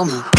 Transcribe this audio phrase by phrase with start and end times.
[0.00, 0.29] domu.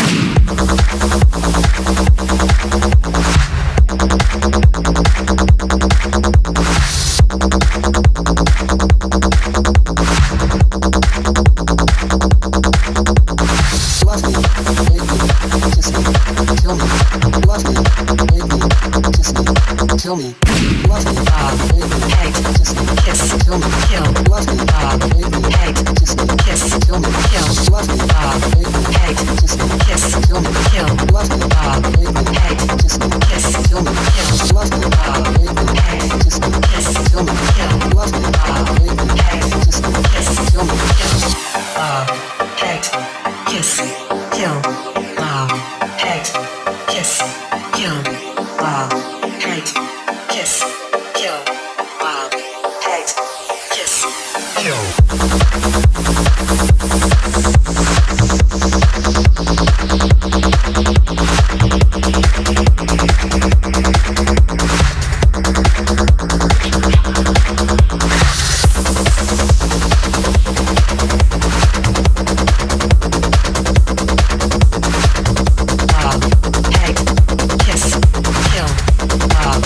[79.29, 79.63] love,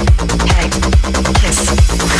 [0.50, 0.74] hate,
[1.40, 2.15] kiss.